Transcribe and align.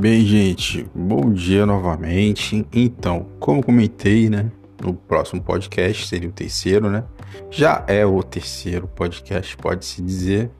Bem, 0.00 0.24
gente, 0.24 0.88
bom 0.94 1.30
dia 1.30 1.66
novamente. 1.66 2.66
Então, 2.72 3.26
como 3.38 3.62
comentei, 3.62 4.30
né, 4.30 4.50
no 4.82 4.94
próximo 4.94 5.42
podcast, 5.42 6.06
seria 6.06 6.26
o 6.26 6.32
terceiro, 6.32 6.88
né? 6.88 7.04
Já 7.50 7.84
é 7.86 8.06
o 8.06 8.22
terceiro 8.22 8.88
podcast, 8.88 9.54
pode-se 9.58 10.00
dizer. 10.00 10.50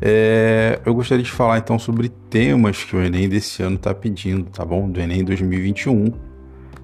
É, 0.00 0.80
eu 0.84 0.92
gostaria 0.92 1.22
de 1.22 1.30
falar 1.30 1.58
então 1.58 1.78
sobre 1.78 2.08
temas 2.08 2.82
que 2.82 2.96
o 2.96 3.00
Enem 3.00 3.28
desse 3.28 3.62
ano 3.62 3.76
está 3.76 3.94
pedindo, 3.94 4.50
tá 4.50 4.64
bom? 4.64 4.90
Do 4.90 5.00
Enem 5.00 5.22
2021, 5.22 6.12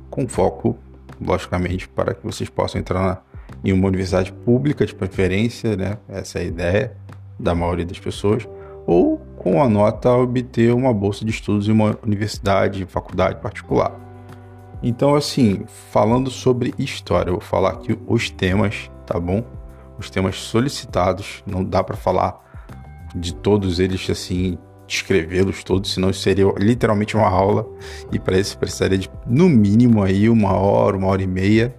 com 0.08 0.28
foco, 0.28 0.78
logicamente, 1.20 1.88
para 1.88 2.14
que 2.14 2.24
vocês 2.24 2.48
possam 2.48 2.80
entrar 2.80 3.02
na, 3.02 3.18
em 3.64 3.72
uma 3.72 3.88
universidade 3.88 4.32
pública 4.32 4.86
de 4.86 4.94
preferência, 4.94 5.76
né? 5.76 5.98
Essa 6.08 6.38
é 6.38 6.42
a 6.42 6.44
ideia 6.44 6.96
da 7.36 7.52
maioria 7.52 7.84
das 7.84 7.98
pessoas, 7.98 8.48
ou 8.86 9.20
com 9.40 9.62
a 9.62 9.66
nota 9.66 10.12
obter 10.12 10.70
uma 10.74 10.92
bolsa 10.92 11.24
de 11.24 11.30
estudos 11.30 11.66
em 11.66 11.72
uma 11.72 11.98
universidade, 12.04 12.84
faculdade 12.84 13.40
particular. 13.40 13.98
Então, 14.82 15.14
assim, 15.14 15.62
falando 15.90 16.30
sobre 16.30 16.74
história, 16.78 17.30
eu 17.30 17.34
vou 17.34 17.40
falar 17.40 17.70
aqui 17.70 17.98
os 18.06 18.28
temas, 18.28 18.90
tá 19.06 19.18
bom? 19.18 19.42
Os 19.98 20.10
temas 20.10 20.36
solicitados, 20.36 21.42
não 21.46 21.64
dá 21.64 21.82
para 21.82 21.96
falar 21.96 22.38
de 23.14 23.32
todos 23.32 23.80
eles 23.80 24.10
assim, 24.10 24.58
escrevê-los 24.86 25.64
todos, 25.64 25.94
senão 25.94 26.12
seria 26.12 26.44
literalmente 26.58 27.16
uma 27.16 27.28
aula 27.28 27.66
e 28.12 28.18
para 28.18 28.38
isso 28.38 28.58
precisaria 28.58 28.98
de 28.98 29.10
no 29.26 29.48
mínimo 29.48 30.02
aí 30.02 30.28
uma 30.28 30.52
hora, 30.52 30.98
uma 30.98 31.06
hora 31.06 31.22
e 31.22 31.26
meia, 31.26 31.74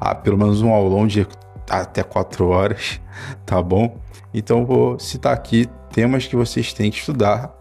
ah, 0.00 0.14
pelo 0.14 0.38
menos 0.38 0.62
um 0.62 0.70
aulão 0.70 1.04
de 1.08 1.26
até 1.68 2.04
quatro 2.04 2.46
horas, 2.46 3.00
tá 3.44 3.60
bom? 3.60 4.00
Então 4.34 4.64
vou 4.64 4.98
citar 4.98 5.32
aqui 5.32 5.68
temas 5.92 6.26
que 6.26 6.36
vocês 6.36 6.72
têm 6.72 6.90
que 6.90 6.98
estudar. 6.98 7.52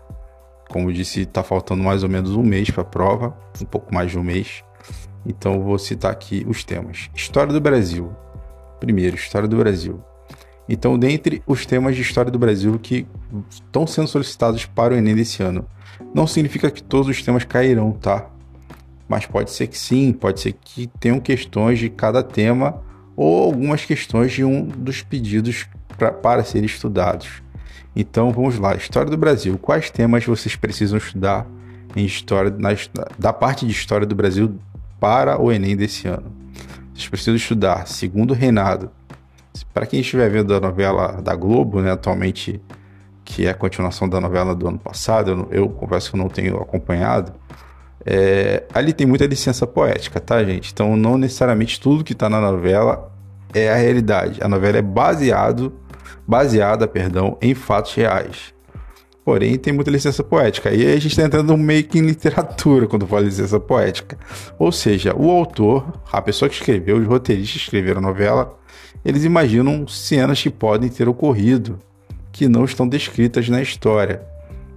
Como 0.69 0.91
disse, 0.91 1.21
está 1.21 1.43
faltando 1.43 1.83
mais 1.83 2.03
ou 2.03 2.09
menos 2.09 2.31
um 2.31 2.43
mês 2.43 2.69
para 2.69 2.81
a 2.81 2.85
prova, 2.85 3.37
um 3.61 3.65
pouco 3.65 3.93
mais 3.93 4.11
de 4.11 4.17
um 4.17 4.23
mês. 4.23 4.63
Então 5.25 5.61
vou 5.61 5.77
citar 5.77 6.11
aqui 6.11 6.45
os 6.47 6.63
temas. 6.63 7.09
História 7.13 7.51
do 7.51 7.59
Brasil. 7.59 8.11
Primeiro, 8.79 9.15
História 9.15 9.47
do 9.47 9.57
Brasil. 9.57 10.01
Então, 10.67 10.97
dentre 10.97 11.43
os 11.45 11.65
temas 11.65 11.95
de 11.95 12.01
História 12.01 12.31
do 12.31 12.39
Brasil 12.39 12.79
que 12.79 13.05
estão 13.49 13.85
sendo 13.85 14.07
solicitados 14.07 14.65
para 14.65 14.93
o 14.93 14.97
Enem 14.97 15.15
desse 15.15 15.43
ano, 15.43 15.65
não 16.13 16.25
significa 16.25 16.71
que 16.71 16.81
todos 16.81 17.09
os 17.09 17.21
temas 17.21 17.43
cairão, 17.43 17.91
tá? 17.91 18.29
Mas 19.07 19.25
pode 19.25 19.51
ser 19.51 19.67
que 19.67 19.77
sim, 19.77 20.13
pode 20.13 20.39
ser 20.39 20.53
que 20.53 20.87
tenham 20.99 21.19
questões 21.19 21.77
de 21.77 21.89
cada 21.89 22.23
tema 22.23 22.81
ou 23.15 23.43
algumas 23.43 23.83
questões 23.83 24.31
de 24.31 24.45
um 24.45 24.65
dos 24.65 25.01
pedidos 25.01 25.67
pra, 26.01 26.11
para 26.11 26.43
serem 26.43 26.65
estudados. 26.65 27.43
Então 27.95 28.31
vamos 28.31 28.57
lá, 28.57 28.73
História 28.73 29.11
do 29.11 29.17
Brasil. 29.17 29.59
Quais 29.59 29.91
temas 29.91 30.25
vocês 30.25 30.55
precisam 30.55 30.97
estudar 30.97 31.45
em 31.95 32.03
história 32.03 32.49
na, 32.57 32.69
da 33.19 33.31
parte 33.31 33.67
de 33.67 33.71
História 33.71 34.07
do 34.07 34.15
Brasil 34.15 34.57
para 34.99 35.39
o 35.39 35.51
Enem 35.51 35.77
desse 35.77 36.07
ano? 36.07 36.31
Vocês 36.91 37.07
precisam 37.07 37.35
estudar 37.35 37.87
Segundo 37.87 38.33
Reinado. 38.33 38.89
Para 39.71 39.85
quem 39.85 39.99
estiver 39.99 40.27
vendo 40.29 40.55
a 40.55 40.59
novela 40.59 41.21
da 41.21 41.35
Globo, 41.35 41.81
né, 41.81 41.91
atualmente, 41.91 42.59
que 43.23 43.45
é 43.45 43.51
a 43.51 43.53
continuação 43.53 44.09
da 44.09 44.19
novela 44.19 44.55
do 44.55 44.67
ano 44.67 44.79
passado, 44.79 45.47
eu, 45.51 45.63
eu 45.63 45.69
confesso 45.69 46.11
que 46.11 46.17
não 46.17 46.29
tenho 46.29 46.57
acompanhado. 46.57 47.31
É, 48.03 48.63
ali 48.73 48.91
tem 48.91 49.05
muita 49.05 49.27
licença 49.27 49.67
poética, 49.67 50.19
tá, 50.19 50.43
gente? 50.43 50.71
Então 50.73 50.97
não 50.97 51.15
necessariamente 51.15 51.79
tudo 51.79 52.03
que 52.03 52.13
está 52.13 52.27
na 52.27 52.41
novela 52.41 53.11
é 53.53 53.69
a 53.71 53.75
realidade. 53.75 54.39
A 54.41 54.47
novela 54.47 54.77
é 54.77 54.81
baseado 54.81 55.73
baseada, 56.27 56.87
perdão, 56.87 57.37
em 57.41 57.53
fatos 57.53 57.93
reais. 57.93 58.53
Porém, 59.23 59.57
tem 59.57 59.71
muita 59.71 59.91
licença 59.91 60.23
poética. 60.23 60.71
E 60.71 60.85
aí 60.85 60.93
a 60.93 60.99
gente 60.99 61.11
está 61.11 61.23
entrando 61.23 61.55
meio 61.55 61.83
que 61.83 61.99
em 61.99 62.01
literatura 62.01 62.87
quando 62.87 63.05
fala 63.05 63.21
licença 63.21 63.59
poética. 63.59 64.17
Ou 64.57 64.71
seja, 64.71 65.15
o 65.15 65.29
autor, 65.29 66.01
a 66.11 66.21
pessoa 66.21 66.49
que 66.49 66.55
escreveu, 66.55 66.97
os 66.97 67.05
roteiristas 67.05 67.53
que 67.53 67.65
escreveram 67.65 67.99
a 67.99 68.01
novela, 68.01 68.57
eles 69.05 69.23
imaginam 69.23 69.87
cenas 69.87 70.41
que 70.41 70.49
podem 70.49 70.89
ter 70.89 71.07
ocorrido, 71.07 71.77
que 72.31 72.47
não 72.47 72.65
estão 72.65 72.87
descritas 72.87 73.47
na 73.47 73.61
história, 73.61 74.23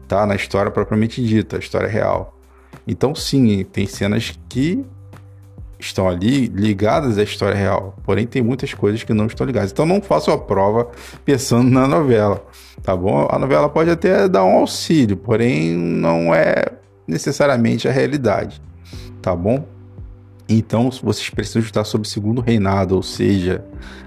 tá? 0.06 0.26
Na 0.26 0.34
história 0.34 0.70
propriamente 0.70 1.24
dita, 1.24 1.56
a 1.56 1.58
história 1.58 1.88
real. 1.88 2.38
Então, 2.86 3.14
sim, 3.14 3.64
tem 3.64 3.86
cenas 3.86 4.38
que 4.48 4.84
estão 5.78 6.08
ali 6.08 6.46
ligadas 6.46 7.18
à 7.18 7.22
história 7.22 7.56
real. 7.56 7.96
Porém, 8.04 8.26
tem 8.26 8.42
muitas 8.42 8.72
coisas 8.74 9.02
que 9.02 9.12
não 9.12 9.26
estão 9.26 9.46
ligadas. 9.46 9.72
Então, 9.72 9.86
não 9.86 10.00
faço 10.00 10.30
a 10.30 10.38
prova 10.38 10.90
pensando 11.24 11.70
na 11.70 11.86
novela, 11.86 12.44
tá 12.82 12.96
bom? 12.96 13.26
A 13.30 13.38
novela 13.38 13.68
pode 13.68 13.90
até 13.90 14.28
dar 14.28 14.44
um 14.44 14.58
auxílio, 14.58 15.16
porém, 15.16 15.74
não 15.74 16.34
é 16.34 16.64
necessariamente 17.06 17.86
a 17.88 17.92
realidade, 17.92 18.60
tá 19.20 19.34
bom? 19.34 19.66
Então, 20.48 20.90
vocês 21.02 21.30
precisam 21.30 21.62
estudar 21.62 21.84
sobre 21.84 22.06
o 22.06 22.10
segundo 22.10 22.40
reinado, 22.40 22.94
ou 22.94 23.02
seja, 23.02 23.64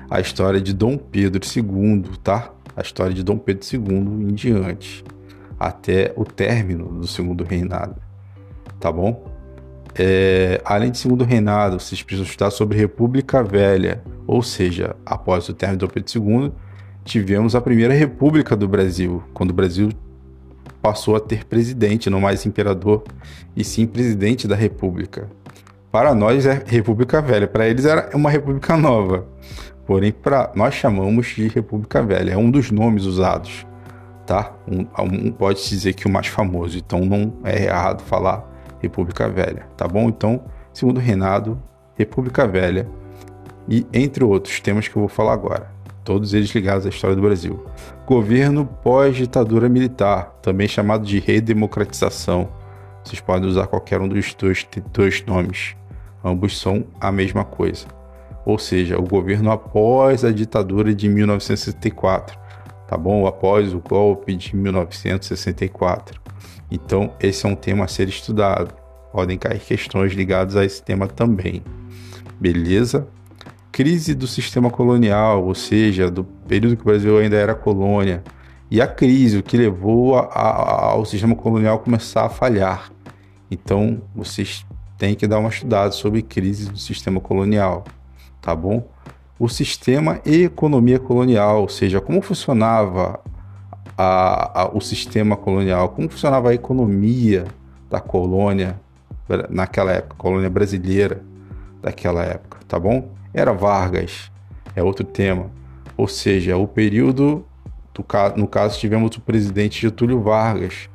a 0.09 0.19
história 0.19 0.61
de 0.61 0.73
Dom 0.73 0.97
Pedro 0.97 1.41
II, 1.43 2.03
tá? 2.23 2.51
A 2.75 2.81
história 2.81 3.13
de 3.13 3.23
Dom 3.23 3.37
Pedro 3.37 3.65
II 3.71 4.29
em 4.29 4.33
diante, 4.33 5.03
até 5.59 6.13
o 6.15 6.23
término 6.23 6.87
do 6.89 7.07
segundo 7.07 7.43
reinado, 7.43 7.95
tá 8.79 8.91
bom? 8.91 9.36
É, 9.99 10.61
além 10.63 10.91
de 10.91 10.99
segundo 10.99 11.23
reinado, 11.23 11.79
vocês 11.79 12.03
precisam 12.03 12.25
estudar 12.25 12.51
sobre 12.51 12.77
República 12.77 13.43
Velha, 13.43 14.03
ou 14.27 14.43
seja, 14.43 14.95
após 15.03 15.49
o 15.49 15.53
término 15.53 15.79
do 15.79 15.87
Pedro 15.87 16.11
II, 16.15 16.51
tivemos 17.03 17.55
a 17.55 17.61
primeira 17.61 17.95
República 17.95 18.55
do 18.55 18.67
Brasil, 18.67 19.23
quando 19.33 19.49
o 19.49 19.53
Brasil 19.53 19.89
passou 20.83 21.15
a 21.15 21.19
ter 21.19 21.45
presidente, 21.45 22.11
não 22.11 22.21
mais 22.21 22.45
imperador, 22.45 23.03
e 23.55 23.63
sim 23.63 23.87
presidente 23.87 24.47
da 24.47 24.55
República. 24.55 25.27
Para 25.91 26.13
nós 26.13 26.45
é 26.45 26.63
República 26.67 27.19
Velha, 27.19 27.47
para 27.47 27.67
eles 27.67 27.85
era 27.85 28.15
uma 28.15 28.29
República 28.29 28.77
Nova. 28.77 29.25
Porém, 29.87 30.11
para 30.11 30.51
nós 30.53 30.75
chamamos 30.75 31.27
de 31.27 31.47
República 31.47 32.03
Velha, 32.03 32.33
é 32.33 32.37
um 32.37 32.51
dos 32.51 32.69
nomes 32.69 33.05
usados, 33.05 33.65
tá? 34.27 34.53
Um, 34.69 34.85
um 35.01 35.31
pode 35.31 35.67
dizer 35.67 35.93
que 35.93 36.05
o 36.05 36.09
mais 36.09 36.27
famoso, 36.27 36.77
então 36.77 36.99
não 36.99 37.33
é 37.43 37.63
errado 37.63 38.03
falar 38.03 38.46
República 38.79 39.27
Velha, 39.27 39.67
tá 39.75 39.87
bom? 39.87 40.09
Então, 40.09 40.43
segundo 40.73 40.99
reinado, 40.99 41.61
República 41.95 42.47
Velha 42.47 42.87
e 43.67 43.85
entre 43.93 44.23
outros 44.23 44.59
temas 44.59 44.87
que 44.87 44.95
eu 44.95 45.01
vou 45.01 45.09
falar 45.09 45.33
agora, 45.33 45.71
todos 46.03 46.33
eles 46.33 46.49
ligados 46.51 46.85
à 46.85 46.89
história 46.89 47.15
do 47.15 47.21
Brasil. 47.21 47.65
Governo 48.05 48.65
pós-ditadura 48.65 49.67
militar, 49.67 50.37
também 50.41 50.67
chamado 50.67 51.05
de 51.05 51.19
redemocratização. 51.19 52.47
Vocês 53.03 53.19
podem 53.19 53.49
usar 53.49 53.67
qualquer 53.67 53.99
um 53.99 54.07
dos 54.07 54.33
dois, 54.33 54.65
dois 54.93 55.25
nomes, 55.25 55.75
ambos 56.23 56.57
são 56.59 56.85
a 56.99 57.11
mesma 57.11 57.43
coisa. 57.43 57.87
Ou 58.45 58.57
seja, 58.57 58.97
o 58.97 59.03
governo 59.03 59.51
após 59.51 60.23
a 60.23 60.31
ditadura 60.31 60.95
de 60.95 61.09
1964, 61.09 62.39
tá 62.87 62.95
bom? 62.95 63.27
Após 63.27 63.73
o 63.73 63.79
golpe 63.79 64.33
de 64.33 64.55
1964. 64.55 66.26
Então, 66.69 67.13
esse 67.19 67.45
é 67.45 67.49
um 67.49 67.55
tema 67.55 67.85
a 67.85 67.87
ser 67.87 68.09
estudado. 68.09 68.73
Podem 69.11 69.37
cair 69.37 69.59
questões 69.59 70.13
ligadas 70.13 70.55
a 70.55 70.65
esse 70.65 70.81
tema 70.83 71.07
também. 71.07 71.63
Beleza? 72.39 73.07
Crise 73.71 74.13
do 74.13 74.27
sistema 74.27 74.69
colonial, 74.69 75.45
ou 75.45 75.55
seja, 75.55 76.09
do 76.11 76.23
período 76.23 76.75
que 76.75 76.81
o 76.81 76.85
Brasil 76.85 77.17
ainda 77.17 77.35
era 77.35 77.55
colônia, 77.55 78.23
e 78.69 78.81
a 78.81 78.87
crise, 78.87 79.37
o 79.37 79.43
que 79.43 79.55
levou 79.55 80.17
a, 80.17 80.21
a, 80.25 80.85
ao 80.91 81.05
sistema 81.05 81.35
colonial 81.35 81.79
começar 81.79 82.25
a 82.25 82.29
falhar. 82.29 82.91
Então, 83.49 84.01
vocês 84.13 84.65
têm 84.97 85.15
que 85.15 85.25
dar 85.25 85.39
uma 85.39 85.49
estudada 85.49 85.91
sobre 85.91 86.21
crise 86.21 86.69
do 86.69 86.77
sistema 86.77 87.21
colonial, 87.21 87.85
tá 88.41 88.53
bom? 88.53 88.85
O 89.39 89.47
sistema 89.47 90.19
e 90.25 90.43
economia 90.43 90.99
colonial, 90.99 91.61
ou 91.61 91.69
seja, 91.69 92.01
como 92.01 92.21
funcionava 92.21 93.21
a, 93.97 94.61
a, 94.61 94.69
o 94.69 94.79
sistema 94.79 95.35
colonial, 95.35 95.89
como 95.89 96.09
funcionava 96.09 96.49
a 96.49 96.53
economia 96.53 97.45
da 97.89 97.99
colônia 97.99 98.79
naquela 99.49 99.91
época, 99.91 100.15
colônia 100.17 100.49
brasileira 100.49 101.21
daquela 101.81 102.23
época, 102.23 102.59
tá 102.67 102.79
bom? 102.79 103.09
Era 103.33 103.51
Vargas, 103.53 104.31
é 104.75 104.83
outro 104.83 105.03
tema. 105.03 105.49
Ou 105.97 106.07
seja, 106.07 106.55
o 106.55 106.67
período, 106.67 107.45
do, 107.93 108.05
no 108.35 108.47
caso, 108.47 108.79
tivemos 108.79 109.15
o 109.17 109.21
presidente 109.21 109.81
Getúlio 109.81 110.21
Vargas 110.21 110.89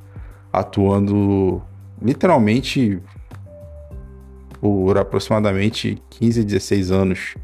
atuando 0.52 1.60
literalmente 2.00 3.00
por 4.60 4.96
aproximadamente 4.96 6.00
15 6.10 6.40
a 6.40 6.44
16 6.44 6.90
anos, 6.92 7.34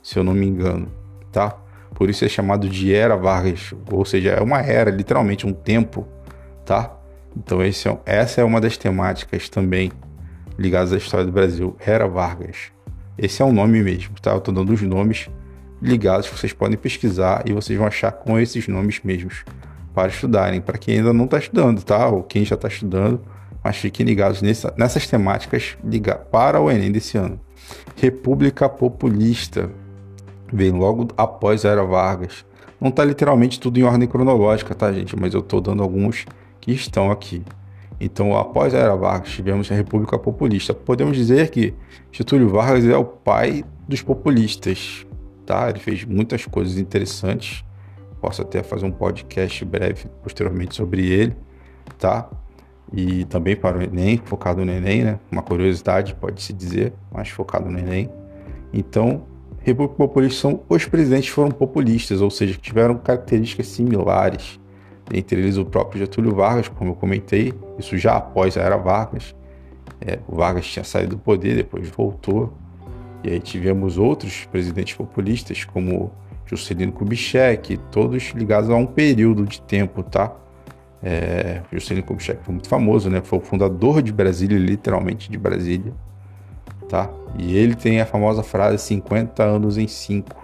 se 0.00 0.18
eu 0.18 0.22
não 0.22 0.32
me 0.32 0.46
engano, 0.46 0.88
tá? 1.32 1.58
Por 1.98 2.08
isso 2.08 2.24
é 2.24 2.28
chamado 2.28 2.68
de 2.68 2.94
Era 2.94 3.16
Vargas, 3.16 3.74
ou 3.90 4.04
seja, 4.04 4.30
é 4.30 4.40
uma 4.40 4.60
era, 4.60 4.88
literalmente 4.88 5.44
um 5.44 5.52
tempo, 5.52 6.06
tá? 6.64 6.96
Então 7.36 7.60
é, 7.60 7.68
essa 8.06 8.40
é 8.40 8.44
uma 8.44 8.60
das 8.60 8.76
temáticas 8.76 9.48
também 9.48 9.90
ligadas 10.56 10.92
à 10.92 10.96
história 10.96 11.26
do 11.26 11.32
Brasil, 11.32 11.76
Era 11.84 12.06
Vargas. 12.06 12.70
Esse 13.18 13.42
é 13.42 13.44
o 13.44 13.50
nome 13.50 13.82
mesmo, 13.82 14.14
tá? 14.22 14.30
Eu 14.30 14.40
tô 14.40 14.52
dando 14.52 14.72
os 14.72 14.80
nomes 14.80 15.28
ligados 15.82 16.28
que 16.28 16.38
vocês 16.38 16.52
podem 16.52 16.78
pesquisar 16.78 17.42
e 17.44 17.52
vocês 17.52 17.76
vão 17.76 17.88
achar 17.88 18.12
com 18.12 18.38
esses 18.38 18.68
nomes 18.68 19.00
mesmos 19.02 19.44
para 19.92 20.06
estudarem. 20.06 20.60
Para 20.60 20.78
quem 20.78 20.98
ainda 20.98 21.12
não 21.12 21.24
está 21.24 21.38
estudando, 21.38 21.82
tá? 21.82 22.06
Ou 22.06 22.22
quem 22.22 22.44
já 22.44 22.54
está 22.54 22.68
estudando, 22.68 23.20
mas 23.62 23.76
fiquem 23.76 24.06
ligados 24.06 24.40
nessa, 24.40 24.72
nessas 24.78 25.04
temáticas 25.08 25.76
liga, 25.82 26.14
para 26.14 26.60
o 26.60 26.70
Enem 26.70 26.92
desse 26.92 27.18
ano. 27.18 27.40
República 27.96 28.68
Populista 28.68 29.68
vem 30.52 30.70
logo 30.70 31.08
após 31.16 31.64
a 31.64 31.70
Era 31.70 31.84
Vargas. 31.84 32.44
Não 32.80 32.90
está 32.90 33.04
literalmente 33.04 33.58
tudo 33.58 33.78
em 33.78 33.82
ordem 33.82 34.08
cronológica, 34.08 34.74
tá, 34.74 34.92
gente? 34.92 35.18
Mas 35.18 35.34
eu 35.34 35.40
estou 35.40 35.60
dando 35.60 35.82
alguns 35.82 36.26
que 36.60 36.72
estão 36.72 37.10
aqui. 37.10 37.42
Então, 38.00 38.36
após 38.36 38.74
a 38.74 38.78
Era 38.78 38.94
Vargas, 38.94 39.30
tivemos 39.30 39.70
a 39.72 39.74
República 39.74 40.18
Populista. 40.18 40.72
Podemos 40.72 41.16
dizer 41.16 41.50
que 41.50 41.74
Getúlio 42.12 42.48
Vargas 42.48 42.84
é 42.84 42.96
o 42.96 43.04
pai 43.04 43.64
dos 43.88 44.02
populistas, 44.02 45.04
tá? 45.44 45.68
Ele 45.68 45.80
fez 45.80 46.04
muitas 46.04 46.46
coisas 46.46 46.78
interessantes. 46.78 47.64
Posso 48.20 48.42
até 48.42 48.62
fazer 48.62 48.86
um 48.86 48.92
podcast 48.92 49.64
breve 49.64 50.06
posteriormente 50.22 50.76
sobre 50.76 51.06
ele, 51.06 51.36
tá? 51.98 52.28
E 52.92 53.24
também 53.24 53.56
para 53.56 53.78
o 53.78 53.82
Enem, 53.82 54.20
focado 54.24 54.64
no 54.64 54.72
Enem, 54.72 55.04
né? 55.04 55.20
Uma 55.30 55.42
curiosidade, 55.42 56.14
pode-se 56.14 56.52
dizer, 56.52 56.92
mas 57.12 57.28
focado 57.28 57.68
no 57.68 57.78
Enem. 57.78 58.10
Então, 58.72 59.24
República 59.68 59.96
Populista 59.96 60.40
são 60.40 60.60
os 60.68 60.86
presidentes 60.86 61.28
foram 61.28 61.50
populistas, 61.50 62.22
ou 62.22 62.30
seja, 62.30 62.58
tiveram 62.60 62.96
características 62.96 63.66
similares. 63.66 64.58
Entre 65.12 65.40
eles 65.40 65.56
o 65.58 65.64
próprio 65.64 66.00
Getúlio 66.00 66.34
Vargas, 66.34 66.68
como 66.68 66.92
eu 66.92 66.94
comentei, 66.94 67.52
isso 67.78 67.96
já 67.98 68.16
após 68.16 68.56
a 68.56 68.62
era 68.62 68.76
Vargas. 68.76 69.34
É, 70.00 70.18
o 70.26 70.36
Vargas 70.36 70.66
tinha 70.66 70.84
saído 70.84 71.16
do 71.16 71.18
poder, 71.18 71.56
depois 71.56 71.88
voltou. 71.88 72.52
E 73.22 73.30
aí 73.30 73.40
tivemos 73.40 73.98
outros 73.98 74.46
presidentes 74.46 74.94
populistas, 74.94 75.64
como 75.64 76.10
Juscelino 76.46 76.92
Kubitschek, 76.92 77.78
todos 77.90 78.32
ligados 78.34 78.70
a 78.70 78.76
um 78.76 78.86
período 78.86 79.44
de 79.44 79.60
tempo, 79.60 80.02
tá? 80.02 80.34
É, 81.02 81.62
Juscelino 81.70 82.06
Kubitschek 82.06 82.42
foi 82.42 82.54
muito 82.54 82.68
famoso, 82.68 83.10
né? 83.10 83.20
Foi 83.22 83.38
o 83.38 83.42
fundador 83.42 84.00
de 84.00 84.12
Brasília, 84.12 84.58
literalmente 84.58 85.30
de 85.30 85.36
Brasília 85.36 85.92
tá? 86.88 87.10
E 87.36 87.56
ele 87.56 87.74
tem 87.74 88.00
a 88.00 88.06
famosa 88.06 88.42
frase 88.42 88.78
50 88.78 89.42
anos 89.42 89.76
em 89.76 89.86
5, 89.86 90.34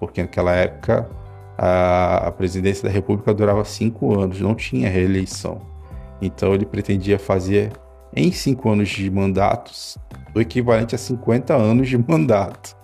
porque 0.00 0.22
naquela 0.22 0.52
época 0.52 1.08
a, 1.56 2.28
a 2.28 2.32
presidência 2.32 2.84
da 2.84 2.90
República 2.90 3.32
durava 3.32 3.64
5 3.64 4.20
anos, 4.20 4.40
não 4.40 4.54
tinha 4.54 4.88
reeleição. 4.88 5.60
Então 6.20 6.54
ele 6.54 6.64
pretendia 6.64 7.18
fazer 7.18 7.72
em 8.14 8.32
5 8.32 8.70
anos 8.70 8.88
de 8.88 9.10
mandatos 9.10 9.98
o 10.34 10.40
equivalente 10.40 10.94
a 10.94 10.98
50 10.98 11.54
anos 11.54 11.88
de 11.88 11.98
mandato. 12.08 12.76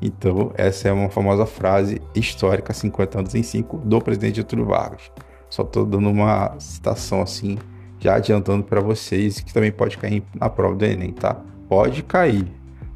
Então, 0.00 0.52
essa 0.54 0.88
é 0.88 0.92
uma 0.92 1.10
famosa 1.10 1.44
frase 1.44 2.00
histórica, 2.14 2.72
50 2.72 3.18
anos 3.18 3.34
em 3.34 3.42
5, 3.42 3.78
do 3.78 4.00
presidente 4.00 4.36
Getúlio 4.36 4.66
Vargas. 4.66 5.10
Só 5.50 5.62
estou 5.62 5.84
dando 5.84 6.08
uma 6.10 6.54
citação 6.58 7.22
assim, 7.22 7.58
já 7.98 8.14
adiantando 8.14 8.62
para 8.62 8.80
vocês, 8.80 9.40
que 9.40 9.52
também 9.52 9.72
pode 9.72 9.98
cair 9.98 10.22
na 10.38 10.48
prova 10.48 10.76
do 10.76 10.84
Enem, 10.84 11.12
tá? 11.12 11.40
Pode 11.68 12.02
cair. 12.02 12.46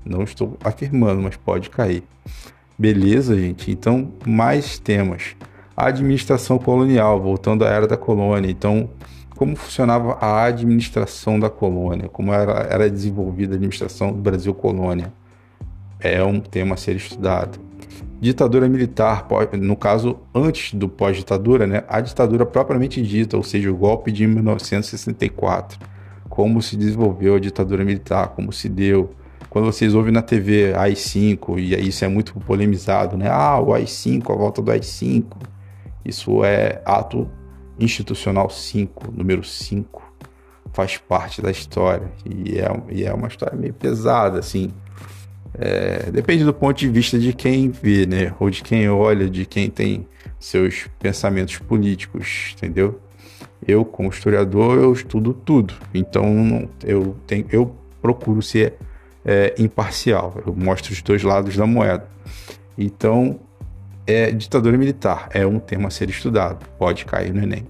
Não 0.04 0.22
estou 0.22 0.56
afirmando, 0.64 1.22
mas 1.22 1.36
pode 1.36 1.70
cair. 1.70 2.02
Beleza, 2.78 3.38
gente? 3.38 3.70
Então, 3.70 4.12
mais 4.26 4.78
temas. 4.78 5.36
Administração 5.76 6.58
colonial, 6.58 7.20
voltando 7.20 7.64
à 7.64 7.68
era 7.68 7.86
da 7.86 7.96
colônia. 7.96 8.50
Então, 8.50 8.90
como 9.36 9.54
funcionava 9.54 10.14
a 10.20 10.44
administração 10.44 11.38
da 11.38 11.48
colônia? 11.48 12.08
Como 12.08 12.32
era, 12.32 12.66
era 12.68 12.90
desenvolvida 12.90 13.54
a 13.54 13.56
administração 13.56 14.12
do 14.12 14.18
Brasil 14.18 14.52
colônia? 14.54 15.12
É 16.00 16.22
um 16.24 16.40
tema 16.40 16.74
a 16.74 16.76
ser 16.76 16.96
estudado. 16.96 17.60
Ditadura 18.20 18.68
militar, 18.68 19.26
no 19.60 19.76
caso, 19.76 20.18
antes 20.34 20.74
do 20.74 20.88
pós-ditadura, 20.88 21.66
né? 21.66 21.84
A 21.88 22.00
ditadura 22.00 22.46
propriamente 22.46 23.02
dita, 23.02 23.36
ou 23.36 23.42
seja, 23.42 23.70
o 23.70 23.76
golpe 23.76 24.12
de 24.12 24.26
1964 24.26 25.91
como 26.32 26.62
se 26.62 26.78
desenvolveu 26.78 27.34
a 27.34 27.38
ditadura 27.38 27.84
militar, 27.84 28.28
como 28.28 28.54
se 28.54 28.66
deu. 28.66 29.14
Quando 29.50 29.66
vocês 29.66 29.94
ouvem 29.94 30.10
na 30.10 30.22
TV 30.22 30.72
AI-5, 30.74 31.58
e 31.58 31.74
isso 31.86 32.06
é 32.06 32.08
muito 32.08 32.32
polemizado, 32.40 33.18
né? 33.18 33.28
Ah, 33.30 33.60
o 33.60 33.74
AI-5, 33.74 34.32
a 34.32 34.34
volta 34.34 34.62
do 34.62 34.70
AI-5. 34.70 35.26
Isso 36.02 36.42
é 36.42 36.80
ato 36.86 37.28
institucional 37.78 38.48
5, 38.48 39.12
número 39.12 39.44
5. 39.44 40.02
Faz 40.72 40.96
parte 40.96 41.42
da 41.42 41.50
história. 41.50 42.10
E 42.24 42.58
é, 42.58 42.82
e 42.90 43.04
é 43.04 43.12
uma 43.12 43.28
história 43.28 43.54
meio 43.54 43.74
pesada, 43.74 44.38
assim. 44.38 44.70
É, 45.52 46.10
depende 46.10 46.44
do 46.44 46.54
ponto 46.54 46.78
de 46.78 46.88
vista 46.88 47.18
de 47.18 47.34
quem 47.34 47.68
vê, 47.68 48.06
né? 48.06 48.34
Ou 48.40 48.48
de 48.48 48.62
quem 48.62 48.88
olha, 48.88 49.28
de 49.28 49.44
quem 49.44 49.68
tem 49.68 50.08
seus 50.40 50.88
pensamentos 50.98 51.58
políticos, 51.58 52.54
entendeu? 52.56 52.98
Eu, 53.66 53.84
como 53.84 54.08
historiador, 54.08 54.78
eu 54.78 54.92
estudo 54.92 55.32
tudo. 55.32 55.74
Então, 55.94 56.68
eu, 56.84 57.16
tenho, 57.26 57.46
eu 57.50 57.74
procuro 58.00 58.42
ser 58.42 58.74
é, 59.24 59.54
imparcial. 59.58 60.34
Eu 60.44 60.54
mostro 60.54 60.92
os 60.92 61.00
dois 61.02 61.22
lados 61.22 61.56
da 61.56 61.66
moeda. 61.66 62.08
Então, 62.76 63.38
é 64.06 64.30
ditadura 64.30 64.76
militar 64.76 65.28
é 65.32 65.46
um 65.46 65.58
tema 65.58 65.88
a 65.88 65.90
ser 65.90 66.10
estudado. 66.10 66.66
Pode 66.78 67.04
cair 67.04 67.32
no 67.32 67.42
Enem. 67.42 67.66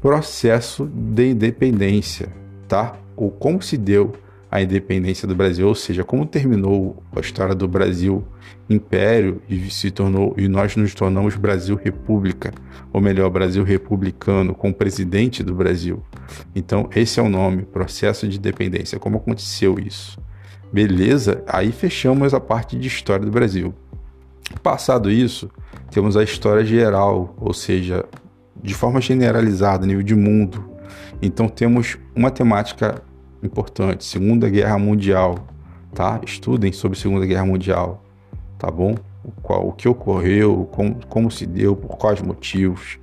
Processo 0.00 0.86
de 0.86 1.30
independência, 1.30 2.28
tá? 2.68 2.96
Ou 3.16 3.30
como 3.30 3.62
se 3.62 3.76
deu 3.76 4.12
a 4.54 4.62
independência 4.62 5.26
do 5.26 5.34
Brasil, 5.34 5.66
ou 5.66 5.74
seja, 5.74 6.04
como 6.04 6.24
terminou 6.24 7.02
a 7.16 7.18
história 7.18 7.56
do 7.56 7.66
Brasil 7.66 8.24
império 8.70 9.42
e 9.48 9.68
se 9.68 9.90
tornou 9.90 10.32
e 10.38 10.46
nós 10.46 10.76
nos 10.76 10.94
tornamos 10.94 11.34
Brasil 11.34 11.74
República, 11.74 12.52
ou 12.92 13.00
melhor, 13.00 13.28
Brasil 13.30 13.64
republicano, 13.64 14.54
com 14.54 14.70
o 14.70 14.72
presidente 14.72 15.42
do 15.42 15.52
Brasil. 15.56 16.04
Então, 16.54 16.88
esse 16.94 17.18
é 17.18 17.22
o 17.24 17.28
nome, 17.28 17.64
processo 17.64 18.28
de 18.28 18.38
independência. 18.38 18.96
Como 18.96 19.16
aconteceu 19.16 19.76
isso? 19.76 20.20
Beleza? 20.72 21.42
Aí 21.48 21.72
fechamos 21.72 22.32
a 22.32 22.38
parte 22.38 22.78
de 22.78 22.86
história 22.86 23.26
do 23.26 23.32
Brasil. 23.32 23.74
Passado 24.62 25.10
isso, 25.10 25.50
temos 25.90 26.16
a 26.16 26.22
história 26.22 26.64
geral, 26.64 27.34
ou 27.40 27.52
seja, 27.52 28.04
de 28.62 28.72
forma 28.72 29.00
generalizada, 29.00 29.84
nível 29.84 30.04
de 30.04 30.14
mundo. 30.14 30.64
Então 31.20 31.48
temos 31.48 31.98
uma 32.14 32.30
temática 32.30 33.02
importante, 33.46 34.04
Segunda 34.04 34.48
Guerra 34.48 34.78
Mundial, 34.78 35.46
tá? 35.94 36.20
Estudem 36.24 36.72
sobre 36.72 36.98
Segunda 36.98 37.26
Guerra 37.26 37.44
Mundial, 37.44 38.02
tá 38.58 38.70
bom? 38.70 38.94
O, 39.24 39.30
qual, 39.30 39.68
o 39.68 39.72
que 39.72 39.88
ocorreu, 39.88 40.68
como, 40.72 40.96
como 41.08 41.30
se 41.30 41.46
deu, 41.46 41.74
por 41.74 41.96
quais 41.96 42.20
motivos, 42.20 42.98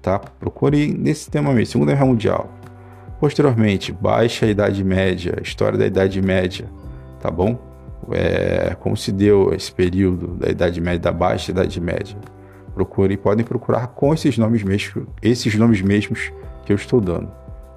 tá? 0.00 0.18
Procure 0.18 0.92
nesse 0.92 1.30
tema 1.30 1.52
mesmo, 1.52 1.72
Segunda 1.72 1.92
Guerra 1.92 2.06
Mundial. 2.06 2.50
Posteriormente, 3.18 3.90
Baixa 3.92 4.46
Idade 4.46 4.84
Média, 4.84 5.38
História 5.42 5.78
da 5.78 5.86
Idade 5.86 6.20
Média, 6.20 6.68
tá 7.20 7.30
bom? 7.30 7.58
É, 8.12 8.76
como 8.80 8.96
se 8.96 9.10
deu 9.10 9.54
esse 9.54 9.72
período 9.72 10.28
da 10.36 10.50
Idade 10.50 10.80
Média, 10.80 11.00
da 11.00 11.12
Baixa 11.12 11.50
Idade 11.50 11.80
Média. 11.80 12.16
Procurem, 12.74 13.16
podem 13.16 13.44
procurar 13.44 13.88
com 13.88 14.12
esses 14.12 14.36
nomes 14.36 14.62
mesmos, 14.62 15.06
esses 15.22 15.54
nomes 15.54 15.80
mesmos 15.80 16.32
que 16.66 16.72
eu 16.72 16.76
estou 16.76 17.00
dando, 17.00 17.30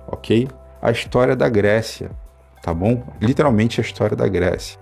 ok? 0.07 0.47
A 0.81 0.91
história 0.91 1.35
da 1.35 1.49
Grécia, 1.49 2.11
tá 2.61 2.73
bom? 2.73 3.03
Literalmente 3.21 3.79
a 3.79 3.83
história 3.83 4.15
da 4.15 4.27
Grécia. 4.27 4.79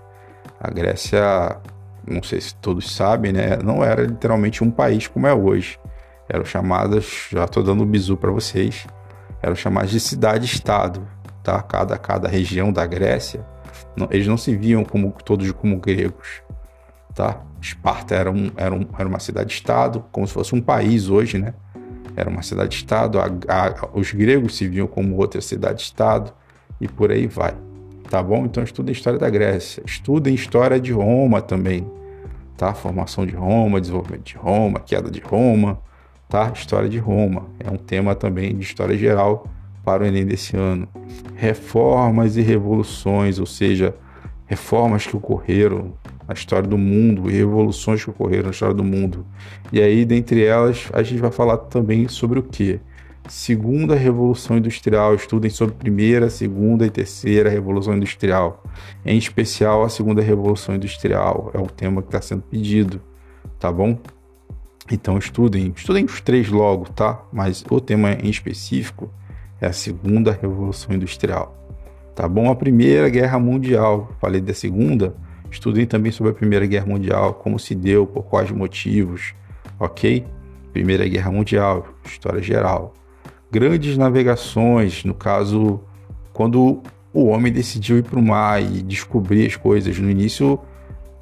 A 0.60 0.70
Grécia, 0.70 1.58
não 2.06 2.22
sei 2.22 2.40
se 2.40 2.54
todos 2.56 2.94
sabem, 2.94 3.32
né? 3.32 3.56
Não 3.62 3.82
era 3.82 4.02
literalmente 4.02 4.62
um 4.62 4.70
país 4.70 5.06
como 5.06 5.26
é 5.26 5.34
hoje. 5.34 5.78
Eram 6.28 6.44
chamadas, 6.44 7.28
já 7.30 7.44
estou 7.44 7.62
dando 7.62 7.84
um 7.84 7.86
bizu 7.86 8.16
para 8.16 8.30
vocês, 8.30 8.86
eram 9.40 9.54
chamadas 9.54 9.90
de 9.90 10.00
cidade-estado, 10.00 11.06
tá? 11.42 11.62
Cada, 11.62 11.96
cada 11.96 12.28
região 12.28 12.72
da 12.72 12.84
Grécia, 12.84 13.46
não, 13.96 14.08
eles 14.10 14.26
não 14.26 14.36
se 14.36 14.56
viam 14.56 14.84
como 14.84 15.12
todos 15.24 15.50
como 15.52 15.78
gregos, 15.78 16.42
tá? 17.14 17.40
Esparta 17.60 18.14
era, 18.14 18.30
um, 18.30 18.50
era, 18.56 18.74
um, 18.74 18.86
era 18.98 19.08
uma 19.08 19.20
cidade-estado, 19.20 20.04
como 20.10 20.26
se 20.26 20.32
fosse 20.32 20.54
um 20.54 20.60
país 20.60 21.08
hoje, 21.08 21.38
né? 21.38 21.54
Era 22.16 22.30
uma 22.30 22.42
cidade-estado, 22.42 23.18
os 23.92 24.10
gregos 24.10 24.56
se 24.56 24.66
viam 24.66 24.86
como 24.86 25.16
outra 25.16 25.40
cidade-estado 25.40 26.32
e 26.80 26.88
por 26.88 27.12
aí 27.12 27.26
vai. 27.26 27.54
Tá 28.08 28.22
bom? 28.22 28.46
Então 28.46 28.62
estuda 28.62 28.90
a 28.90 28.92
história 28.92 29.18
da 29.18 29.28
Grécia, 29.28 29.82
estuda 29.84 30.30
a 30.30 30.32
história 30.32 30.80
de 30.80 30.92
Roma 30.92 31.42
também, 31.42 31.86
tá? 32.56 32.72
Formação 32.72 33.26
de 33.26 33.34
Roma, 33.34 33.80
desenvolvimento 33.80 34.24
de 34.24 34.36
Roma, 34.36 34.80
queda 34.80 35.10
de 35.10 35.20
Roma, 35.20 35.78
tá? 36.28 36.50
História 36.54 36.88
de 36.88 36.98
Roma 36.98 37.46
é 37.58 37.70
um 37.70 37.76
tema 37.76 38.14
também 38.14 38.56
de 38.56 38.62
história 38.64 38.96
geral 38.96 39.46
para 39.84 40.04
o 40.04 40.06
Enem 40.06 40.24
desse 40.24 40.56
ano. 40.56 40.88
Reformas 41.34 42.36
e 42.36 42.42
revoluções, 42.42 43.38
ou 43.38 43.46
seja, 43.46 43.94
reformas 44.46 45.06
que 45.06 45.16
ocorreram 45.16 45.92
na 46.26 46.34
história 46.34 46.68
do 46.68 46.76
mundo 46.76 47.30
e 47.30 47.34
revoluções 47.34 48.02
que 48.02 48.10
ocorreram 48.10 48.44
na 48.44 48.50
história 48.50 48.74
do 48.74 48.84
mundo. 48.84 49.24
E 49.72 49.80
aí, 49.80 50.04
dentre 50.04 50.44
elas, 50.44 50.88
a 50.92 51.02
gente 51.02 51.20
vai 51.20 51.30
falar 51.30 51.56
também 51.56 52.08
sobre 52.08 52.38
o 52.38 52.42
que? 52.42 52.80
Segunda 53.28 53.96
Revolução 53.96 54.56
Industrial, 54.56 55.14
estudem 55.14 55.50
sobre 55.50 55.74
primeira, 55.74 56.30
segunda 56.30 56.86
e 56.86 56.90
terceira 56.90 57.50
Revolução 57.50 57.96
Industrial. 57.96 58.62
Em 59.04 59.18
especial, 59.18 59.82
a 59.82 59.88
Segunda 59.88 60.22
Revolução 60.22 60.76
Industrial 60.76 61.50
é 61.52 61.58
o 61.58 61.66
tema 61.66 62.02
que 62.02 62.08
está 62.08 62.20
sendo 62.20 62.42
pedido, 62.42 63.00
tá 63.58 63.70
bom? 63.72 63.98
Então 64.90 65.18
estudem, 65.18 65.72
estudem 65.74 66.04
os 66.04 66.20
três 66.20 66.48
logo, 66.48 66.88
tá? 66.90 67.20
Mas 67.32 67.64
o 67.68 67.80
tema 67.80 68.12
em 68.12 68.30
específico 68.30 69.10
é 69.60 69.66
a 69.66 69.72
Segunda 69.72 70.30
Revolução 70.30 70.94
Industrial. 70.94 71.52
tá 72.14 72.28
bom? 72.28 72.50
A 72.50 72.54
Primeira 72.54 73.08
Guerra 73.08 73.38
Mundial, 73.38 74.12
falei 74.20 74.40
da 74.40 74.54
Segunda, 74.54 75.14
estudem 75.50 75.86
também 75.86 76.12
sobre 76.12 76.32
a 76.32 76.34
Primeira 76.34 76.66
Guerra 76.66 76.86
Mundial, 76.86 77.34
como 77.34 77.58
se 77.58 77.74
deu, 77.74 78.06
por 78.06 78.24
quais 78.24 78.50
motivos, 78.50 79.34
ok? 79.78 80.24
Primeira 80.72 81.06
Guerra 81.08 81.30
Mundial, 81.30 81.86
história 82.04 82.42
geral. 82.42 82.94
Grandes 83.50 83.96
navegações, 83.96 85.04
no 85.04 85.14
caso, 85.14 85.80
quando 86.32 86.82
o 87.16 87.28
homem 87.28 87.50
decidiu 87.50 87.96
ir 87.96 88.02
para 88.02 88.18
o 88.18 88.22
mar 88.22 88.62
e 88.62 88.82
descobrir 88.82 89.46
as 89.46 89.56
coisas. 89.56 89.98
No 89.98 90.10
início, 90.10 90.60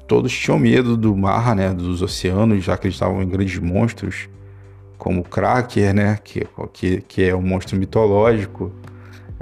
todos 0.05 0.37
tinham 0.37 0.59
medo 0.59 0.97
do 0.97 1.15
mar, 1.15 1.55
né, 1.55 1.69
dos 1.73 2.01
oceanos, 2.01 2.65
já 2.65 2.73
acreditavam 2.73 3.23
em 3.23 3.29
grandes 3.29 3.57
monstros, 3.59 4.27
como 4.97 5.21
o 5.21 5.23
Kraken, 5.23 5.93
né, 5.93 6.19
que, 6.21 6.45
que, 6.73 7.01
que 7.01 7.23
é 7.23 7.33
um 7.33 7.41
monstro 7.41 7.77
mitológico. 7.77 8.73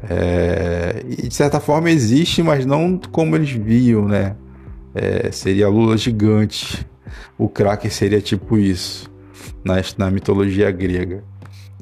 É, 0.07 1.03
e 1.07 1.27
de 1.27 1.33
certa 1.33 1.59
forma 1.59 1.89
existe, 1.89 2.43
mas 2.43 2.65
não 2.67 2.99
como 2.99 3.35
eles 3.35 3.51
viam, 3.51 4.07
né? 4.07 4.35
É, 4.93 5.31
seria 5.31 5.67
lula 5.67 5.97
gigante. 5.97 6.85
O 7.37 7.49
Kraken 7.49 7.89
seria 7.89 8.21
tipo 8.21 8.57
isso, 8.57 9.11
na, 9.63 9.75
na 9.97 10.11
mitologia 10.11 10.71
grega. 10.71 11.23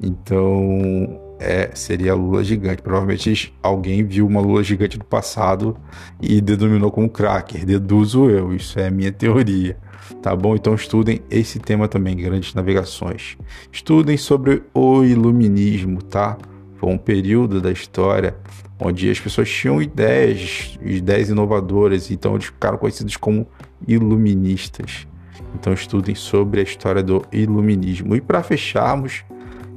Então, 0.02 1.20
é, 1.42 1.72
seria 1.74 2.12
a 2.12 2.16
lula 2.16 2.44
gigante. 2.44 2.82
Provavelmente 2.82 3.54
alguém 3.62 4.04
viu 4.04 4.28
uma 4.28 4.40
lula 4.40 4.64
gigante 4.64 4.98
no 4.98 5.04
passado 5.04 5.76
e 6.22 6.40
denominou 6.40 6.92
como 6.92 7.10
cracker. 7.10 7.66
Deduzo 7.66 8.30
eu, 8.30 8.54
isso 8.54 8.80
é 8.80 8.90
minha 8.92 9.12
teoria. 9.12 9.78
Tá 10.22 10.36
bom? 10.36 10.56
Então 10.56 10.76
estudem 10.76 11.22
esse 11.30 11.58
tema 11.58 11.88
também, 11.88 12.16
grandes 12.16 12.54
navegações. 12.54 13.38
Estudem 13.72 14.18
sobre 14.18 14.64
o 14.74 15.04
iluminismo, 15.04 16.02
tá? 16.02 16.38
Foi 16.78 16.92
um 16.92 16.98
período 16.98 17.62
da 17.62 17.72
história 17.72 18.36
onde 18.84 19.12
as 19.12 19.20
pessoas 19.20 19.48
tinham 19.48 19.80
ideias, 19.80 20.78
ideias 20.82 21.30
inovadoras, 21.30 22.10
então 22.10 22.34
eles 22.34 22.46
ficaram 22.46 22.80
conhecidos 22.80 23.16
como 23.16 23.46
iluministas. 23.88 25.08
Então 25.54 25.72
estudem 25.72 26.16
sobre 26.16 26.62
a 26.62 26.64
história 26.64 27.04
do 27.04 27.24
iluminismo. 27.32 28.16
E 28.16 28.22
para 28.22 28.42
fecharmos, 28.42 29.24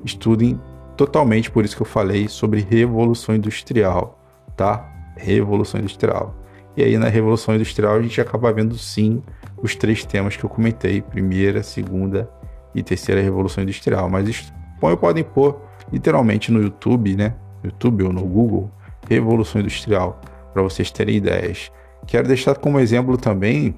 estudem 0.04 0.58
totalmente 0.96 1.50
por 1.50 1.66
isso 1.66 1.76
que 1.76 1.82
eu 1.82 1.87
falei 1.87 2.28
sobre 2.28 2.66
revolução 2.68 3.34
industrial, 3.34 4.18
tá? 4.56 4.90
Revolução 5.16 5.80
industrial. 5.80 6.34
E 6.75 6.82
aí 6.82 6.96
na 6.96 7.08
revolução 7.08 7.54
industrial 7.54 7.96
a 7.96 8.02
gente 8.02 8.20
acaba 8.20 8.52
vendo 8.52 8.76
sim 8.78 9.23
os 9.62 9.76
três 9.76 10.02
temas 10.04 10.34
que 10.34 10.44
eu 10.44 10.50
comentei: 10.50 11.02
primeira, 11.02 11.62
segunda 11.62 12.30
e 12.75 12.82
terceira 12.82 13.20
revolução 13.20 13.62
industrial. 13.62 14.08
Mas 14.08 14.28
isso 14.28 14.52
podem 14.99 15.23
pôr 15.23 15.61
literalmente 15.92 16.50
no 16.50 16.62
YouTube, 16.62 17.16
né? 17.16 17.34
YouTube 17.62 18.04
ou 18.04 18.12
no 18.12 18.25
Google, 18.25 18.70
revolução 19.08 19.61
industrial, 19.61 20.20
para 20.52 20.62
vocês 20.62 20.90
terem 20.90 21.16
ideias. 21.16 21.70
Quero 22.06 22.28
deixar 22.28 22.56
como 22.56 22.78
exemplo 22.78 23.16
também, 23.16 23.75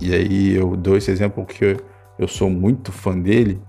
e 0.00 0.14
aí 0.14 0.54
eu 0.54 0.76
dou 0.76 0.96
esse 0.96 1.10
exemplo 1.10 1.44
porque 1.44 1.76
eu 2.18 2.28
sou 2.28 2.50
muito 2.50 2.92
fã 2.92 3.18
dele, 3.18 3.60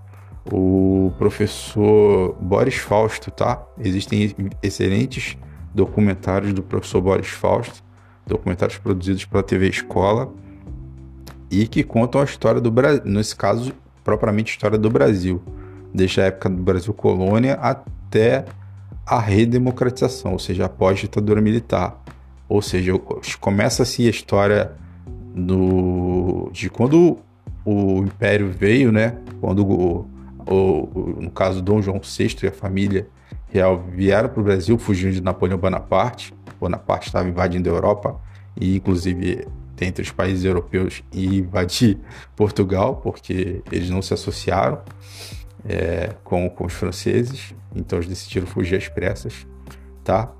o 0.50 1.12
professor 1.18 2.34
Boris 2.40 2.76
Fausto, 2.76 3.30
tá? 3.30 3.62
Existem 3.78 4.34
excelentes 4.62 5.36
documentários 5.74 6.52
do 6.52 6.62
professor 6.62 7.00
Boris 7.00 7.28
Fausto, 7.28 7.82
documentários 8.26 8.78
produzidos 8.78 9.24
pela 9.24 9.42
TV 9.42 9.68
Escola 9.68 10.32
e 11.50 11.66
que 11.66 11.82
contam 11.82 12.20
a 12.20 12.24
história 12.24 12.60
do 12.60 12.70
Brasil, 12.70 13.02
nesse 13.04 13.34
caso, 13.34 13.72
propriamente 14.04 14.52
a 14.52 14.54
história 14.54 14.78
do 14.78 14.90
Brasil, 14.90 15.42
desde 15.92 16.20
a 16.20 16.24
época 16.24 16.48
do 16.48 16.62
Brasil 16.62 16.92
colônia 16.94 17.54
até 17.54 18.44
a 19.08 19.18
redemocratização, 19.18 20.32
ou 20.32 20.38
seja, 20.38 20.66
após 20.66 20.98
a 20.98 21.02
ditadura 21.02 21.40
militar. 21.40 21.98
Ou 22.46 22.60
seja, 22.60 22.92
começa-se 23.40 24.06
a 24.06 24.10
história 24.10 24.72
do, 25.34 26.50
de 26.52 26.68
quando 26.68 27.18
o 27.64 28.02
Império 28.02 28.50
veio, 28.50 28.92
né? 28.92 29.16
Quando 29.40 29.66
o, 29.66 30.06
ou, 30.44 31.16
no 31.18 31.30
caso 31.30 31.62
Dom 31.62 31.80
João 31.80 32.00
VI 32.00 32.36
e 32.42 32.46
a 32.48 32.52
família 32.52 33.08
real 33.48 33.82
vieram 33.90 34.28
para 34.28 34.40
o 34.40 34.44
Brasil 34.44 34.76
fugindo 34.78 35.14
de 35.14 35.22
Napoleão 35.22 35.58
Bonaparte. 35.58 36.34
Bonaparte 36.60 37.06
estava 37.06 37.26
invadindo 37.28 37.70
a 37.70 37.72
Europa 37.72 38.20
e 38.60 38.76
inclusive 38.76 39.46
dentre 39.74 40.02
os 40.02 40.10
países 40.10 40.44
europeus 40.44 41.02
e 41.12 41.38
invadir 41.38 41.98
Portugal 42.36 42.96
porque 42.96 43.62
eles 43.72 43.88
não 43.88 44.02
se 44.02 44.12
associaram 44.12 44.80
é, 45.66 46.14
com, 46.24 46.48
com 46.50 46.66
os 46.66 46.72
franceses, 46.72 47.54
então 47.74 47.98
eles 47.98 48.08
decidiram 48.08 48.46
fugir 48.46 48.76
às 48.76 48.88
pressas, 48.88 49.46
tá? 50.04 50.32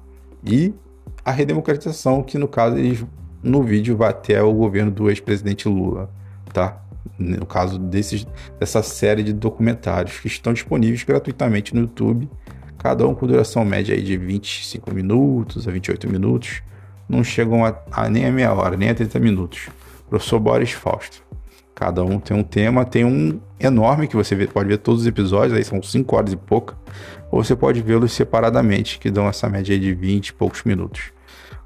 E 0.44 0.74
a 1.24 1.30
redemocratização 1.30 2.22
que 2.22 2.38
no 2.38 2.48
caso 2.48 2.76
eles 2.76 3.04
no 3.42 3.62
vídeo 3.62 3.96
vai 3.96 4.10
até 4.10 4.42
o 4.42 4.52
governo 4.52 4.90
do 4.90 5.08
ex-presidente 5.08 5.68
Lula, 5.68 6.10
tá? 6.52 6.82
no 7.18 7.46
caso 7.46 7.78
desses, 7.78 8.26
dessa 8.58 8.82
série 8.82 9.22
de 9.22 9.32
documentários 9.32 10.18
que 10.20 10.28
estão 10.28 10.52
disponíveis 10.52 11.02
gratuitamente 11.02 11.74
no 11.74 11.82
YouTube, 11.82 12.28
cada 12.78 13.06
um 13.06 13.14
com 13.14 13.26
duração 13.26 13.64
média 13.64 13.94
aí 13.94 14.02
de 14.02 14.16
25 14.16 14.94
minutos 14.94 15.66
a 15.66 15.70
28 15.70 16.08
minutos, 16.08 16.62
não 17.08 17.24
chegam 17.24 17.64
a, 17.64 17.76
a 17.90 18.08
nem 18.08 18.26
a 18.26 18.32
meia 18.32 18.52
hora, 18.52 18.76
nem 18.76 18.90
a 18.90 18.94
30 18.94 19.18
minutos. 19.18 19.68
Professor 20.08 20.38
Boris 20.38 20.72
Fausto. 20.72 21.22
Cada 21.78 22.02
um 22.02 22.18
tem 22.18 22.36
um 22.36 22.42
tema, 22.42 22.84
tem 22.84 23.04
um 23.04 23.38
enorme 23.60 24.08
que 24.08 24.16
você 24.16 24.34
pode 24.48 24.68
ver 24.68 24.78
todos 24.78 25.02
os 25.02 25.06
episódios, 25.06 25.56
aí 25.56 25.62
são 25.62 25.80
5 25.80 26.16
horas 26.16 26.32
e 26.32 26.36
pouca, 26.36 26.76
ou 27.30 27.44
você 27.44 27.54
pode 27.54 27.80
vê-los 27.80 28.12
separadamente, 28.12 28.98
que 28.98 29.08
dão 29.08 29.28
essa 29.28 29.48
média 29.48 29.78
de 29.78 29.94
20 29.94 30.26
e 30.26 30.32
poucos 30.32 30.64
minutos. 30.64 31.12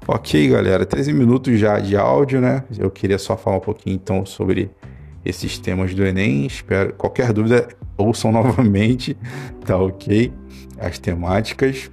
Ok, 0.07 0.49
galera, 0.49 0.85
13 0.85 1.13
minutos 1.13 1.59
já 1.59 1.79
de 1.79 1.97
áudio, 1.97 2.39
né? 2.39 2.63
Eu 2.77 2.91
queria 2.91 3.17
só 3.17 3.35
falar 3.35 3.57
um 3.57 3.61
pouquinho 3.61 3.95
então 3.95 4.23
sobre 4.23 4.69
esses 5.25 5.57
temas 5.57 5.95
do 5.95 6.05
Enem. 6.05 6.45
Espero 6.45 6.93
qualquer 6.93 7.33
dúvida 7.33 7.67
ouçam 7.97 8.29
novamente, 8.31 9.17
tá 9.65 9.79
ok? 9.79 10.31
As 10.77 10.99
temáticas. 10.99 11.89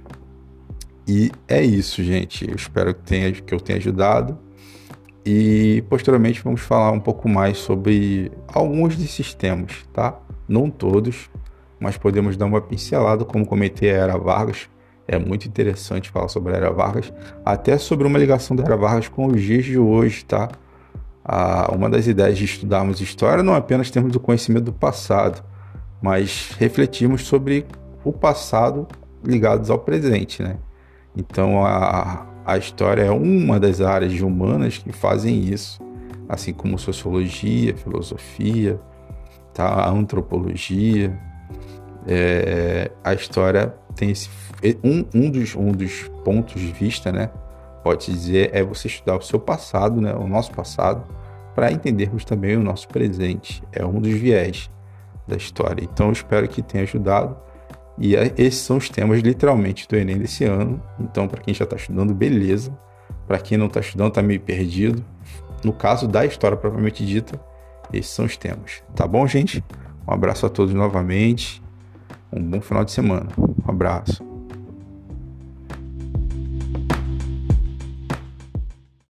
E 1.07 1.31
é 1.47 1.63
isso, 1.63 2.03
gente. 2.03 2.47
Eu 2.47 2.55
espero 2.55 2.93
que, 2.93 3.01
tenha, 3.01 3.31
que 3.31 3.51
eu 3.51 3.59
tenha 3.59 3.79
ajudado. 3.79 4.37
E 5.25 5.83
posteriormente 5.89 6.43
vamos 6.43 6.61
falar 6.61 6.91
um 6.91 6.99
pouco 6.99 7.29
mais 7.29 7.57
sobre 7.57 8.31
alguns 8.47 8.95
desses 8.95 9.33
temas, 9.33 9.85
tá? 9.93 10.17
Não 10.47 10.69
todos, 10.69 11.29
mas 11.79 11.97
podemos 11.97 12.35
dar 12.35 12.45
uma 12.45 12.61
pincelada, 12.61 13.23
como 13.23 13.45
comentei 13.45 13.91
a 13.91 13.97
Era 13.97 14.17
Vargas. 14.17 14.69
É 15.07 15.19
muito 15.19 15.47
interessante 15.47 16.09
falar 16.09 16.27
sobre 16.27 16.53
a 16.53 16.57
Era 16.57 16.71
Vargas, 16.71 17.13
até 17.45 17.77
sobre 17.77 18.07
uma 18.07 18.17
ligação 18.17 18.55
da 18.55 18.63
Era 18.63 18.77
Vargas 18.77 19.07
com 19.07 19.27
os 19.27 19.41
dias 19.41 19.65
de 19.65 19.77
hoje, 19.77 20.25
tá? 20.25 20.49
a, 21.23 21.71
uma 21.73 21.89
das 21.89 22.07
ideias 22.07 22.37
de 22.37 22.45
estudarmos 22.45 22.99
história 22.99 23.43
não 23.43 23.53
é 23.53 23.57
apenas 23.57 23.89
termos 23.89 24.15
o 24.15 24.19
conhecimento 24.19 24.65
do 24.65 24.73
passado, 24.73 25.43
mas 26.01 26.55
refletirmos 26.57 27.25
sobre 27.25 27.65
o 28.03 28.11
passado 28.11 28.87
ligados 29.23 29.69
ao 29.69 29.79
presente, 29.79 30.41
né? 30.41 30.57
Então 31.15 31.63
a, 31.65 32.25
a 32.45 32.57
história 32.57 33.03
é 33.03 33.11
uma 33.11 33.59
das 33.59 33.81
áreas 33.81 34.19
humanas 34.21 34.77
que 34.77 34.91
fazem 34.91 35.39
isso, 35.39 35.79
assim 36.27 36.53
como 36.53 36.77
sociologia, 36.77 37.75
filosofia, 37.75 38.79
tá? 39.53 39.67
a 39.67 39.89
antropologia. 39.89 41.17
É, 42.07 42.91
a 43.03 43.13
história 43.13 43.75
tem 43.95 44.09
esse 44.09 44.29
um, 44.83 45.05
um, 45.13 45.29
dos, 45.29 45.55
um 45.55 45.71
dos 45.71 46.09
pontos 46.23 46.59
de 46.59 46.71
vista, 46.71 47.11
né? 47.11 47.29
pode 47.83 48.11
dizer, 48.11 48.51
é 48.53 48.63
você 48.63 48.87
estudar 48.87 49.17
o 49.17 49.21
seu 49.21 49.39
passado, 49.39 49.99
né, 49.99 50.13
o 50.13 50.27
nosso 50.27 50.51
passado, 50.51 51.03
para 51.55 51.71
entendermos 51.71 52.23
também 52.23 52.55
o 52.55 52.63
nosso 52.63 52.87
presente. 52.87 53.63
É 53.71 53.85
um 53.85 53.99
dos 53.99 54.13
viés 54.13 54.69
da 55.27 55.35
história. 55.35 55.83
Então, 55.83 56.07
eu 56.07 56.13
espero 56.13 56.47
que 56.47 56.61
tenha 56.61 56.83
ajudado. 56.83 57.35
E 58.01 58.15
é, 58.15 58.33
esses 58.35 58.61
são 58.61 58.77
os 58.77 58.89
temas, 58.89 59.21
literalmente, 59.21 59.87
do 59.87 59.95
Enem 59.95 60.17
desse 60.17 60.43
ano. 60.43 60.81
Então, 60.99 61.27
para 61.27 61.39
quem 61.39 61.53
já 61.53 61.65
está 61.65 61.75
estudando, 61.75 62.15
beleza. 62.15 62.75
Para 63.27 63.37
quem 63.37 63.59
não 63.59 63.67
está 63.67 63.79
estudando, 63.79 64.09
está 64.09 64.23
meio 64.23 64.41
perdido. 64.41 65.05
No 65.63 65.71
caso 65.71 66.07
da 66.07 66.25
história 66.25 66.57
propriamente 66.57 67.05
dita, 67.05 67.39
esses 67.93 68.11
são 68.11 68.25
os 68.25 68.35
temas. 68.35 68.81
Tá 68.95 69.05
bom, 69.05 69.27
gente? 69.27 69.63
Um 70.07 70.13
abraço 70.13 70.47
a 70.47 70.49
todos 70.49 70.73
novamente. 70.73 71.61
Um 72.33 72.41
bom 72.41 72.59
final 72.59 72.83
de 72.83 72.91
semana. 72.91 73.27
Um 73.37 73.69
abraço. 73.69 74.30